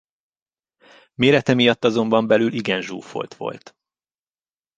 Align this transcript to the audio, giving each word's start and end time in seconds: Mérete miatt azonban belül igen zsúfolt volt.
Mérete 1.17 1.53
miatt 1.53 1.83
azonban 1.83 2.27
belül 2.27 2.53
igen 2.53 2.81
zsúfolt 2.81 3.33
volt. 3.35 3.75